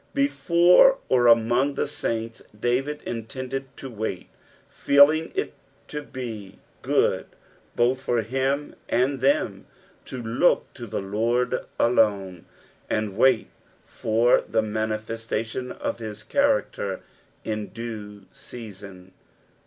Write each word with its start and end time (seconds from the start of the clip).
Before 0.15 0.97
or 1.09 1.27
among 1.27 1.75
the 1.75 1.85
saints 1.87 2.41
David 2.59 3.03
intended 3.05 3.67
to 3.77 3.87
wait, 3.87 4.29
feelinff 4.67 5.31
it 5.37 5.53
to 5.89 6.01
be 6.01 6.57
good 6.81 7.27
both 7.75 8.01
for 8.01 8.23
him 8.23 8.73
and 8.89 9.21
them 9.21 9.67
to 10.05 10.19
look 10.23 10.73
to 10.73 10.87
the 10.87 11.03
Lord 11.03 11.63
alone, 11.79 12.47
and 12.89 13.15
wait 13.15 13.49
for 13.85 14.41
the 14.49 14.63
mani 14.63 14.97
festation 14.97 15.69
of 15.71 15.99
his 15.99 16.23
charocter 16.25 17.01
in 17.43 17.67
due 17.67 18.25
season. 18.31 19.11